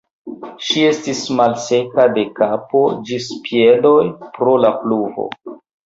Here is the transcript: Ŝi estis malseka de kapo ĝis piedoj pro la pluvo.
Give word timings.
Ŝi 0.67 0.85
estis 0.91 1.21
malseka 1.41 2.07
de 2.17 2.25
kapo 2.41 2.83
ĝis 3.13 3.31
piedoj 3.47 4.05
pro 4.41 4.61
la 4.67 4.77
pluvo. 4.85 5.33